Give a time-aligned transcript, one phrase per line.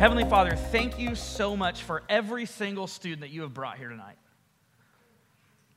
[0.00, 3.90] Heavenly Father, thank you so much for every single student that you have brought here
[3.90, 4.16] tonight.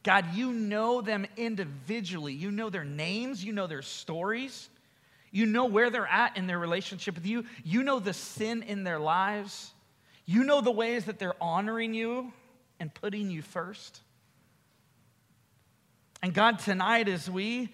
[0.02, 2.32] God, you know them individually.
[2.32, 4.70] You know their names, you know their stories,
[5.32, 8.86] you know where they're at in their relationship with you, you know the sin in
[8.86, 9.74] their lives,
[10.26, 12.32] you know the ways that they're honoring you
[12.80, 14.00] and putting you first.
[16.22, 17.74] And God, tonight, as we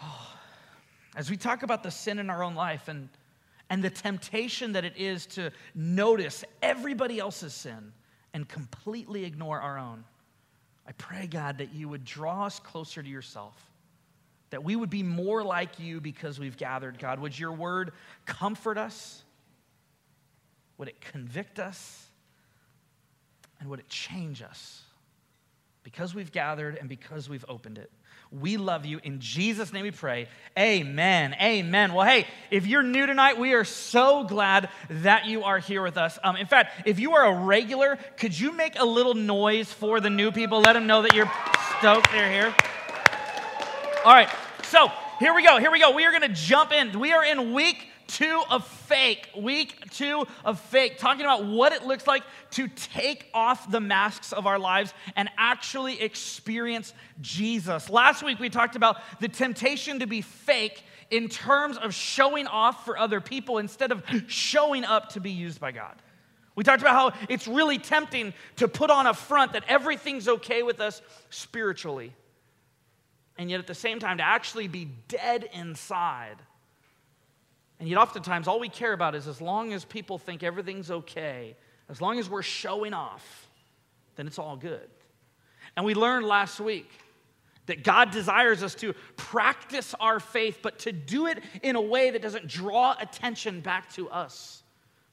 [0.00, 0.34] oh,
[1.16, 3.08] as we talk about the sin in our own life and,
[3.68, 7.92] and the temptation that it is to notice everybody else's sin
[8.32, 10.04] and completely ignore our own.
[10.86, 13.54] I pray, God, that you would draw us closer to yourself,
[14.50, 17.18] that we would be more like you because we've gathered, God.
[17.18, 17.92] Would your word
[18.24, 19.24] comfort us?
[20.78, 22.06] Would it convict us?
[23.58, 24.82] And would it change us?
[25.82, 27.90] Because we've gathered and because we've opened it.
[28.32, 29.00] We love you.
[29.04, 30.28] In Jesus' name we pray.
[30.58, 31.34] Amen.
[31.40, 31.94] Amen.
[31.94, 35.96] Well, hey, if you're new tonight, we are so glad that you are here with
[35.96, 36.18] us.
[36.24, 40.00] Um, in fact, if you are a regular, could you make a little noise for
[40.00, 40.60] the new people?
[40.60, 41.30] Let them know that you're
[41.78, 42.54] stoked they're here.
[44.04, 44.28] All right,
[44.64, 44.88] so
[45.18, 45.58] here we go.
[45.58, 45.92] Here we go.
[45.92, 46.98] We are going to jump in.
[46.98, 49.28] We are in week two of fake.
[49.36, 50.98] Week two of fake.
[50.98, 55.28] Talking about what it looks like to take off the masks of our lives and
[55.36, 57.90] actually experience Jesus.
[57.90, 62.84] Last week we talked about the temptation to be fake in terms of showing off
[62.84, 65.94] for other people instead of showing up to be used by God.
[66.54, 70.62] We talked about how it's really tempting to put on a front that everything's okay
[70.62, 72.12] with us spiritually.
[73.38, 76.36] And yet at the same time, to actually be dead inside
[77.78, 81.56] and yet, oftentimes, all we care about is as long as people think everything's okay,
[81.90, 83.48] as long as we're showing off,
[84.16, 84.88] then it's all good.
[85.76, 86.90] And we learned last week
[87.66, 92.10] that God desires us to practice our faith, but to do it in a way
[92.10, 94.62] that doesn't draw attention back to us,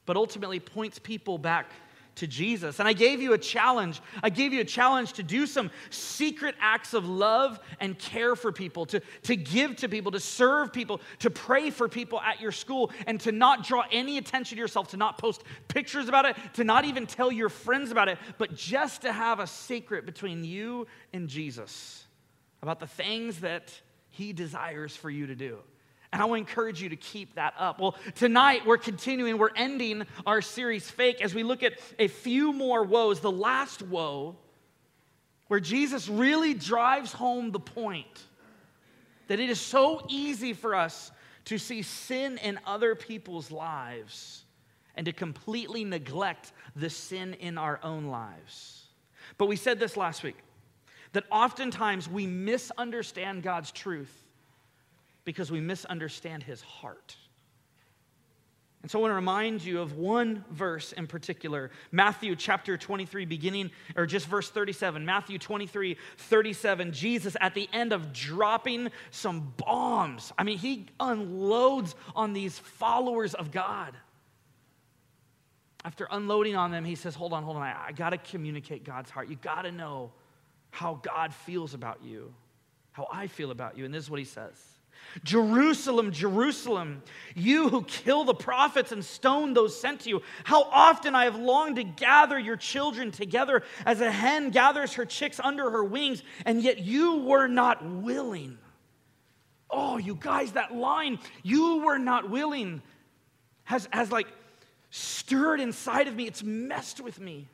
[0.06, 1.70] but ultimately points people back
[2.16, 2.78] to Jesus.
[2.78, 4.00] And I gave you a challenge.
[4.22, 8.52] I gave you a challenge to do some secret acts of love and care for
[8.52, 12.52] people, to, to give to people, to serve people, to pray for people at your
[12.52, 16.36] school, and to not draw any attention to yourself, to not post pictures about it,
[16.54, 20.44] to not even tell your friends about it, but just to have a secret between
[20.44, 22.04] you and Jesus
[22.62, 23.72] about the things that
[24.10, 25.58] He desires for you to do.
[26.14, 27.80] And I want to encourage you to keep that up.
[27.80, 32.52] Well, tonight we're continuing, we're ending our series Fake as we look at a few
[32.52, 33.18] more woes.
[33.18, 34.36] The last woe,
[35.48, 38.22] where Jesus really drives home the point
[39.26, 41.10] that it is so easy for us
[41.46, 44.44] to see sin in other people's lives
[44.94, 48.84] and to completely neglect the sin in our own lives.
[49.36, 50.36] But we said this last week
[51.12, 54.20] that oftentimes we misunderstand God's truth
[55.24, 57.16] because we misunderstand his heart.
[58.84, 63.24] And so I want to remind you of one verse in particular, Matthew chapter 23,
[63.24, 65.06] beginning, or just verse 37.
[65.06, 66.92] Matthew 23, 37.
[66.92, 73.32] Jesus, at the end of dropping some bombs, I mean, he unloads on these followers
[73.32, 73.94] of God.
[75.82, 78.84] After unloading on them, he says, Hold on, hold on, I, I got to communicate
[78.84, 79.30] God's heart.
[79.30, 80.12] You got to know
[80.70, 82.34] how God feels about you,
[82.92, 83.86] how I feel about you.
[83.86, 84.62] And this is what he says.
[85.22, 87.02] Jerusalem, Jerusalem,
[87.34, 91.36] you who kill the prophets and stone those sent to you, how often I have
[91.36, 96.22] longed to gather your children together as a hen gathers her chicks under her wings,
[96.44, 98.58] and yet you were not willing.
[99.70, 102.82] Oh, you guys, that line, you were not willing,
[103.64, 104.26] has, has like
[104.90, 106.26] stirred inside of me.
[106.26, 107.48] It's messed with me.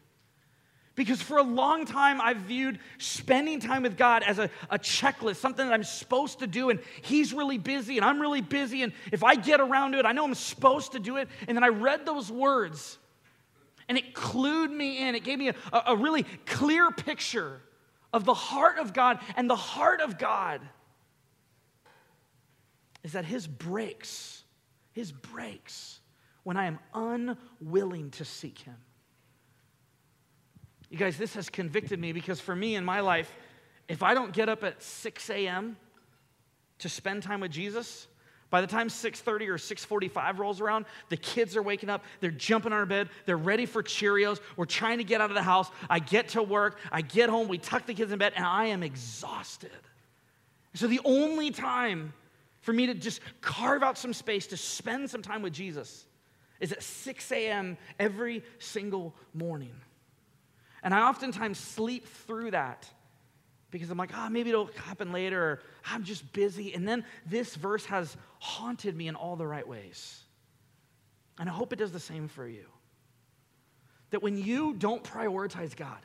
[1.01, 5.37] Because for a long time, I've viewed spending time with God as a, a checklist,
[5.37, 8.93] something that I'm supposed to do, and He's really busy, and I'm really busy, and
[9.11, 11.31] if I get around to it, I know I'm supposed to do it.
[11.49, 12.99] And then I read those words,
[13.89, 15.15] and it clued me in.
[15.15, 15.55] It gave me a,
[15.87, 17.63] a really clear picture
[18.13, 20.61] of the heart of God, and the heart of God
[23.03, 24.45] is that His breaks,
[24.93, 26.01] His breaks
[26.43, 28.77] when I am unwilling to seek Him.
[30.91, 33.33] You guys, this has convicted me because for me in my life,
[33.89, 35.77] if I don't get up at 6 a.m.
[36.81, 38.09] to spend time with Jesus,
[38.51, 42.73] By the time 6:30 or 6:45 rolls around, the kids are waking up, they're jumping
[42.73, 44.41] on our bed, they're ready for Cheerios.
[44.57, 45.71] We're trying to get out of the house.
[45.89, 48.67] I get to work, I get home, we tuck the kids in bed, and I
[48.67, 49.71] am exhausted.
[50.75, 52.13] So the only time
[52.61, 56.05] for me to just carve out some space to spend some time with Jesus
[56.59, 57.79] is at 6 a.m.
[57.99, 59.73] every single morning.
[60.83, 62.89] And I oftentimes sleep through that
[63.71, 66.75] because I'm like, ah, oh, maybe it'll happen later, I'm just busy.
[66.75, 70.21] And then this verse has haunted me in all the right ways.
[71.39, 72.67] And I hope it does the same for you.
[74.11, 75.99] That when you don't prioritize God,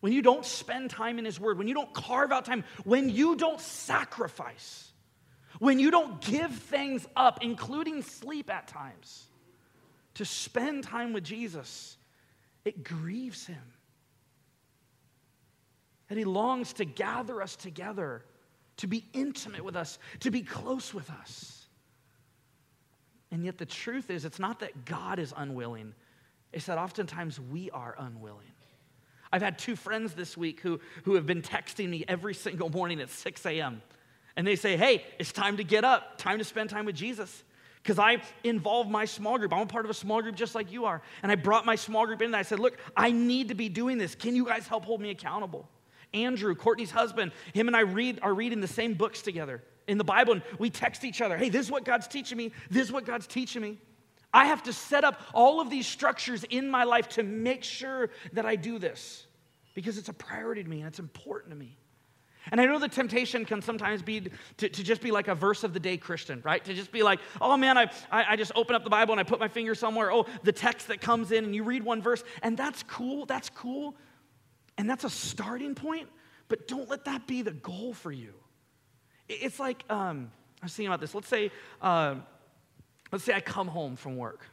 [0.00, 3.10] when you don't spend time in His Word, when you don't carve out time, when
[3.10, 4.90] you don't sacrifice,
[5.58, 9.26] when you don't give things up, including sleep at times,
[10.14, 11.98] to spend time with Jesus,
[12.64, 13.72] it grieves Him
[16.08, 18.24] And He longs to gather us together,
[18.78, 21.66] to be intimate with us, to be close with us.
[23.30, 25.94] And yet, the truth is, it's not that God is unwilling,
[26.52, 28.46] it's that oftentimes we are unwilling.
[29.32, 33.00] I've had two friends this week who, who have been texting me every single morning
[33.00, 33.80] at 6 a.m.
[34.34, 37.44] And they say, Hey, it's time to get up, time to spend time with Jesus.
[37.82, 39.52] Because I involved my small group.
[39.52, 41.00] I'm a part of a small group just like you are.
[41.22, 43.68] And I brought my small group in and I said, Look, I need to be
[43.68, 44.14] doing this.
[44.14, 45.68] Can you guys help hold me accountable?
[46.12, 50.04] Andrew, Courtney's husband, him and I read, are reading the same books together in the
[50.04, 52.92] Bible, and we text each other, hey, this is what God's teaching me, this is
[52.92, 53.78] what God's teaching me.
[54.32, 58.10] I have to set up all of these structures in my life to make sure
[58.32, 59.26] that I do this
[59.74, 61.76] because it's a priority to me and it's important to me.
[62.50, 65.62] And I know the temptation can sometimes be to, to just be like a verse
[65.62, 66.64] of the day Christian, right?
[66.64, 69.20] To just be like, oh man, I, I, I just open up the Bible and
[69.20, 70.10] I put my finger somewhere.
[70.10, 73.50] Oh, the text that comes in and you read one verse, and that's cool, that's
[73.50, 73.94] cool.
[74.78, 76.08] And that's a starting point,
[76.48, 78.32] but don't let that be the goal for you.
[79.28, 80.32] It's like, um,
[80.62, 81.14] I was thinking about this.
[81.14, 82.16] Let's say, uh,
[83.12, 84.46] let's say I come home from work.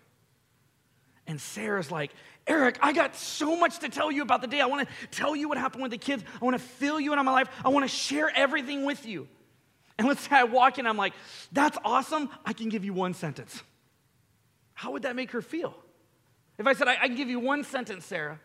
[1.28, 2.12] And Sarah's like,
[2.48, 4.62] Eric, I got so much to tell you about the day.
[4.62, 6.24] I want to tell you what happened with the kids.
[6.42, 7.50] I want to fill you in on my life.
[7.64, 9.28] I want to share everything with you.
[9.98, 11.14] And let's say I walk in, I'm like,
[11.52, 12.30] that's awesome.
[12.46, 13.62] I can give you one sentence.
[14.74, 15.76] How would that make her feel?
[16.58, 18.40] If I said, I, I can give you one sentence, Sarah,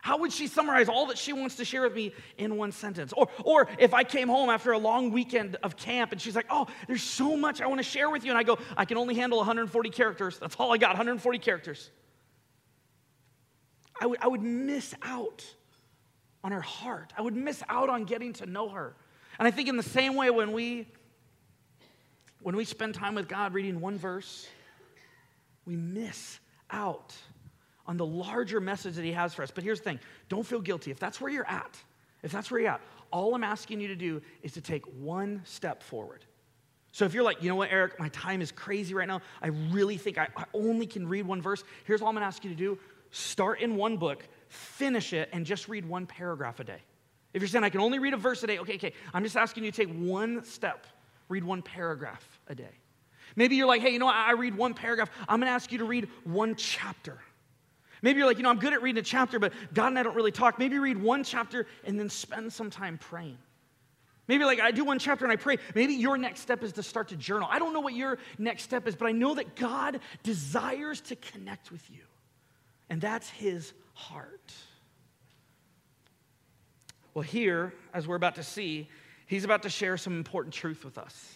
[0.00, 3.12] how would she summarize all that she wants to share with me in one sentence?
[3.14, 6.46] Or, or if I came home after a long weekend of camp and she's like,
[6.50, 8.30] oh, there's so much I want to share with you.
[8.30, 10.38] And I go, I can only handle 140 characters.
[10.38, 11.90] That's all I got, 140 characters.
[14.00, 15.44] I would, I would miss out
[16.44, 17.12] on her heart.
[17.16, 18.94] I would miss out on getting to know her.
[19.38, 20.86] And I think in the same way when we
[22.40, 24.46] when we spend time with God reading one verse,
[25.66, 26.38] we miss
[26.70, 27.14] out
[27.86, 29.50] on the larger message that he has for us.
[29.50, 30.90] But here's the thing don't feel guilty.
[30.90, 31.76] If that's where you're at,
[32.22, 32.80] if that's where you're at,
[33.10, 36.24] all I'm asking you to do is to take one step forward.
[36.92, 39.20] So if you're like, you know what, Eric, my time is crazy right now.
[39.42, 41.62] I really think I, I only can read one verse.
[41.84, 42.78] Here's all I'm gonna ask you to do
[43.10, 46.80] start in one book, finish it, and just read one paragraph a day.
[47.34, 49.36] If you're saying I can only read a verse a day, okay, okay, I'm just
[49.36, 50.86] asking you to take one step,
[51.28, 52.74] read one paragraph a day.
[53.36, 55.10] Maybe you're like, hey, you know I read one paragraph.
[55.28, 57.18] I'm gonna ask you to read one chapter.
[58.02, 60.02] Maybe you're like, you know, I'm good at reading a chapter, but God and I
[60.02, 60.58] don't really talk.
[60.58, 63.38] Maybe read one chapter and then spend some time praying.
[64.28, 65.56] Maybe like I do one chapter and I pray.
[65.74, 67.48] Maybe your next step is to start to journal.
[67.50, 71.16] I don't know what your next step is, but I know that God desires to
[71.16, 72.02] connect with you.
[72.90, 74.52] And that's his heart.
[77.14, 78.88] Well, here, as we're about to see,
[79.26, 81.34] he's about to share some important truth with us.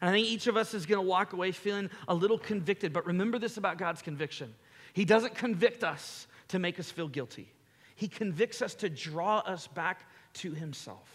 [0.00, 2.92] And I think each of us is going to walk away feeling a little convicted.
[2.92, 4.54] But remember this about God's conviction
[4.96, 7.52] he doesn't convict us to make us feel guilty,
[7.96, 11.06] He convicts us to draw us back to Himself.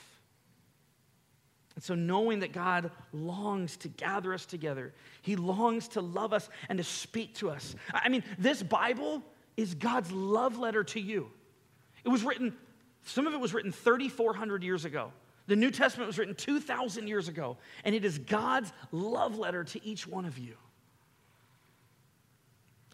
[1.74, 6.48] And so, knowing that God longs to gather us together, He longs to love us
[6.70, 7.76] and to speak to us.
[7.92, 9.24] I mean, this Bible
[9.62, 11.30] is God's love letter to you.
[12.04, 12.56] It was written,
[13.04, 15.12] some of it was written 3,400 years ago.
[15.48, 19.86] The New Testament was written 2,000 years ago, and it is God's love letter to
[19.86, 20.56] each one of you.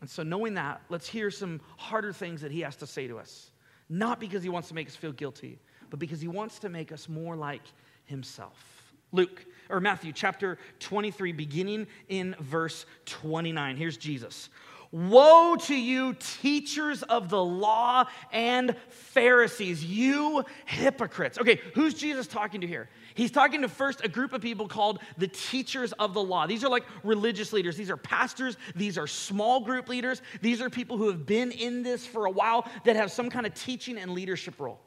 [0.02, 3.18] And so, knowing that, let's hear some harder things that he has to say to
[3.18, 3.52] us.
[3.90, 5.60] Not because he wants to make us feel guilty,
[5.90, 7.64] but because he wants to make us more like
[8.06, 8.94] himself.
[9.12, 13.78] Luke, or Matthew chapter 23, beginning in verse 29.
[13.78, 14.50] Here's Jesus.
[14.92, 21.38] Woe to you, teachers of the law and Pharisees, you hypocrites.
[21.38, 22.90] Okay, who's Jesus talking to here?
[23.14, 26.46] He's talking to first a group of people called the teachers of the law.
[26.48, 27.76] These are like religious leaders.
[27.76, 28.58] These are pastors.
[28.76, 30.22] These are small group leaders.
[30.42, 33.46] These are people who have been in this for a while that have some kind
[33.46, 34.80] of teaching and leadership role.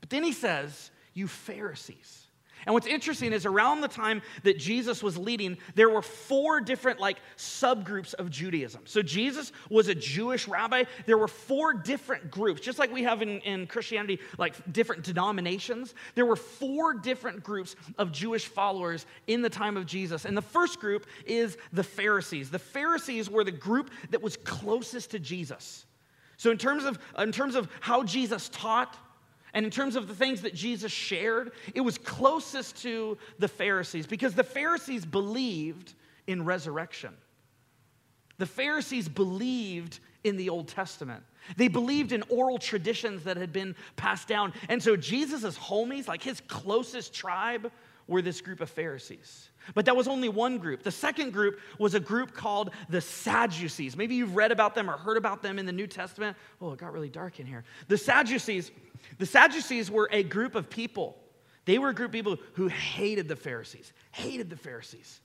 [0.00, 2.21] But then he says, You Pharisees.
[2.66, 7.00] And what's interesting is around the time that Jesus was leading, there were four different
[7.00, 8.82] like subgroups of Judaism.
[8.84, 10.84] So Jesus was a Jewish rabbi.
[11.06, 15.94] There were four different groups, just like we have in, in Christianity, like different denominations.
[16.14, 20.24] There were four different groups of Jewish followers in the time of Jesus.
[20.24, 22.50] And the first group is the Pharisees.
[22.50, 25.86] The Pharisees were the group that was closest to Jesus.
[26.36, 28.96] So in terms of in terms of how Jesus taught,
[29.54, 34.06] and in terms of the things that Jesus shared, it was closest to the Pharisees
[34.06, 35.94] because the Pharisees believed
[36.26, 37.14] in resurrection.
[38.38, 41.22] The Pharisees believed in the Old Testament.
[41.56, 44.52] They believed in oral traditions that had been passed down.
[44.68, 47.70] And so Jesus' homies, like his closest tribe,
[48.06, 49.50] were this group of Pharisees.
[49.74, 50.82] But that was only one group.
[50.82, 53.96] The second group was a group called the Sadducees.
[53.96, 56.36] Maybe you've read about them or heard about them in the New Testament.
[56.60, 57.64] Oh, it got really dark in here.
[57.88, 58.70] The Sadducees,
[59.18, 61.16] the Sadducees were a group of people.
[61.64, 65.20] They were a group of people who hated the Pharisees, hated the Pharisees.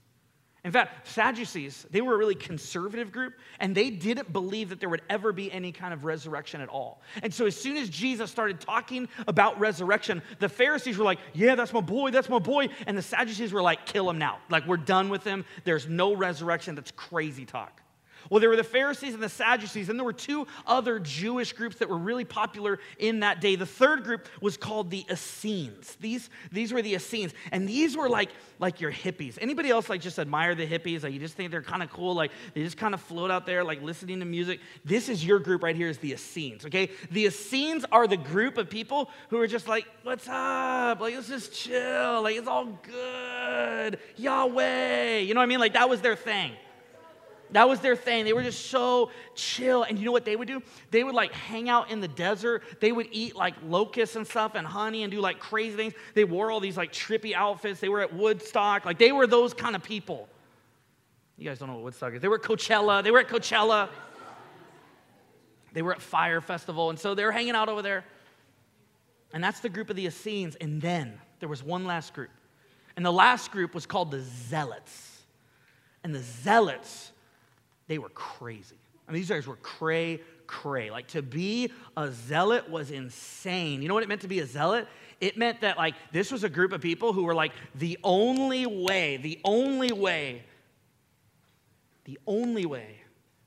[0.67, 4.89] In fact, Sadducees, they were a really conservative group, and they didn't believe that there
[4.89, 7.01] would ever be any kind of resurrection at all.
[7.23, 11.55] And so, as soon as Jesus started talking about resurrection, the Pharisees were like, Yeah,
[11.55, 12.67] that's my boy, that's my boy.
[12.85, 14.39] And the Sadducees were like, Kill him now.
[14.49, 15.45] Like, we're done with him.
[15.63, 16.75] There's no resurrection.
[16.75, 17.81] That's crazy talk.
[18.29, 21.77] Well, there were the Pharisees and the Sadducees, and there were two other Jewish groups
[21.77, 23.55] that were really popular in that day.
[23.55, 25.95] The third group was called the Essenes.
[25.99, 28.29] These, these were the Essenes, and these were like,
[28.59, 29.37] like your hippies.
[29.39, 31.03] Anybody else like just admire the hippies?
[31.03, 33.45] Like you just think they're kind of cool, like they just kind of float out
[33.45, 34.59] there, like listening to music.
[34.83, 36.89] This is your group right here, is the Essenes, okay?
[37.11, 40.99] The Essenes are the group of people who are just like, what's up?
[40.99, 42.21] Like, let's just chill.
[42.23, 43.99] Like, it's all good.
[44.15, 45.19] Yahweh.
[45.19, 45.59] You know what I mean?
[45.59, 46.51] Like, that was their thing.
[47.51, 48.25] That was their thing.
[48.25, 49.83] They were just so chill.
[49.83, 50.61] And you know what they would do?
[50.91, 52.63] They would like hang out in the desert.
[52.81, 55.93] They would eat like locusts and stuff and honey and do like crazy things.
[56.13, 57.79] They wore all these like trippy outfits.
[57.79, 58.85] They were at Woodstock.
[58.85, 60.27] Like they were those kind of people.
[61.37, 62.21] You guys don't know what Woodstock is.
[62.21, 63.03] They were at Coachella.
[63.03, 63.89] They were at Coachella.
[65.73, 66.89] They were at Fyre Festival.
[66.89, 68.03] And so they were hanging out over there.
[69.33, 70.55] And that's the group of the Essenes.
[70.55, 72.31] And then there was one last group.
[72.95, 75.21] And the last group was called the Zealots.
[76.03, 77.11] And the Zealots
[77.87, 78.75] they were crazy.
[79.07, 80.91] I mean, these guys were cray, cray.
[80.91, 83.81] Like to be a zealot was insane.
[83.81, 84.87] You know what it meant to be a zealot?
[85.19, 88.67] It meant that, like, this was a group of people who were like, the only
[88.67, 90.43] way, the only way,
[92.05, 92.97] the only way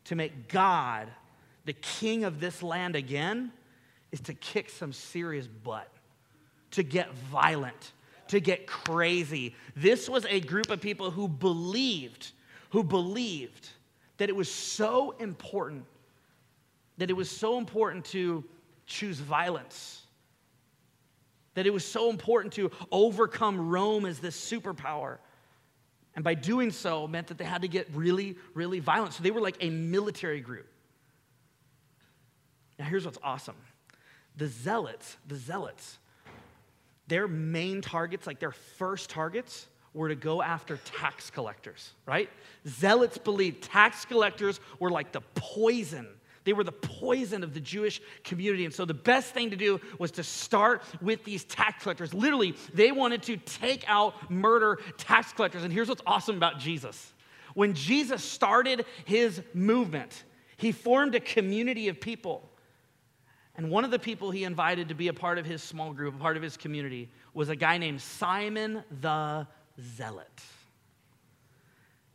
[0.04, 1.08] to make God
[1.64, 3.52] the king of this land again
[4.10, 5.88] is to kick some serious butt,
[6.72, 7.92] to get violent,
[8.28, 9.54] to get crazy.
[9.76, 12.32] This was a group of people who believed,
[12.70, 13.68] who believed
[14.20, 15.82] that it was so important,
[16.98, 18.44] that it was so important to
[18.84, 20.02] choose violence,
[21.54, 25.16] that it was so important to overcome Rome as this superpower.
[26.14, 29.14] And by doing so, meant that they had to get really, really violent.
[29.14, 30.68] So they were like a military group.
[32.78, 33.56] Now, here's what's awesome
[34.36, 35.98] the zealots, the zealots,
[37.06, 42.30] their main targets, like their first targets, were to go after tax collectors, right?
[42.66, 46.06] Zealots believed tax collectors were like the poison.
[46.44, 48.64] They were the poison of the Jewish community.
[48.64, 52.14] And so the best thing to do was to start with these tax collectors.
[52.14, 55.64] Literally, they wanted to take out, murder tax collectors.
[55.64, 57.12] And here's what's awesome about Jesus
[57.54, 60.24] when Jesus started his movement,
[60.56, 62.48] he formed a community of people.
[63.56, 66.14] And one of the people he invited to be a part of his small group,
[66.14, 69.46] a part of his community, was a guy named Simon the
[69.80, 70.28] zealot.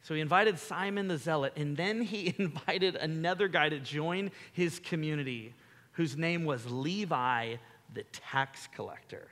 [0.03, 4.79] So he invited Simon the zealot, and then he invited another guy to join his
[4.79, 5.53] community
[5.93, 7.55] whose name was Levi
[7.93, 9.27] the tax collector.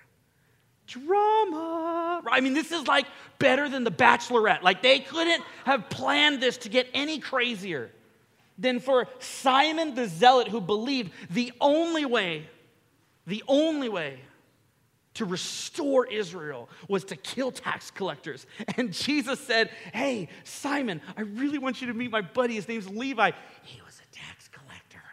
[0.88, 2.24] Drama.
[2.30, 3.06] I mean, this is like
[3.40, 4.64] better than the bachelorette.
[4.64, 7.90] Like, they couldn't have planned this to get any crazier
[8.58, 12.48] than for Simon the zealot, who believed the only way,
[13.28, 14.20] the only way
[15.16, 18.46] to restore Israel was to kill tax collectors.
[18.78, 22.56] And Jesus said, Hey, Simon, I really want you to meet my buddy.
[22.56, 23.32] His name's Levi.
[23.64, 25.04] He was a tax collector.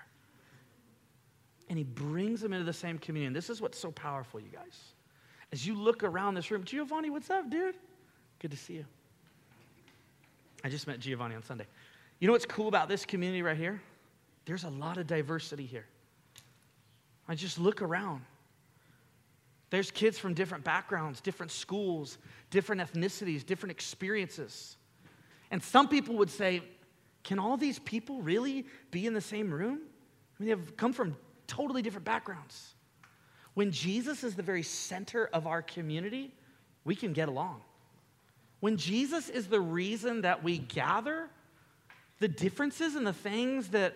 [1.69, 3.33] And he brings them into the same communion.
[3.33, 4.79] This is what's so powerful, you guys.
[5.53, 7.75] As you look around this room, Giovanni, what's up, dude?
[8.39, 8.85] Good to see you.
[10.65, 11.67] I just met Giovanni on Sunday.
[12.19, 13.81] You know what's cool about this community right here?
[14.45, 15.87] There's a lot of diversity here.
[17.29, 18.23] I just look around.
[19.71, 22.19] There's kids from different backgrounds, different schools,
[22.51, 24.77] different ethnicities, different experiences.
[25.51, 26.63] And some people would say,
[27.23, 29.81] can all these people really be in the same room?
[30.39, 32.75] I mean, they've come from totally different backgrounds.
[33.55, 36.33] When Jesus is the very center of our community,
[36.85, 37.61] we can get along.
[38.61, 41.29] When Jesus is the reason that we gather,
[42.19, 43.95] the differences and the things that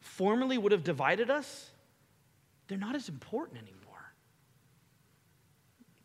[0.00, 1.70] formerly would have divided us,
[2.66, 3.87] they're not as important anymore.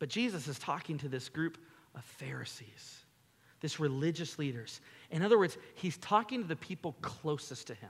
[0.04, 1.56] But Jesus is talking to this group
[1.94, 3.04] of Pharisees,
[3.60, 4.82] this religious leaders.
[5.10, 7.88] In other words, he's talking to the people closest to him.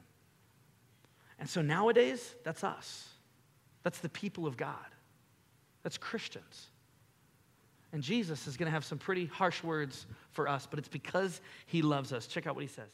[1.41, 3.09] And so nowadays, that's us.
[3.83, 4.77] That's the people of God.
[5.83, 6.69] That's Christians.
[7.93, 11.41] And Jesus is going to have some pretty harsh words for us, but it's because
[11.67, 12.29] he loves us.
[12.29, 12.91] Check out what he says.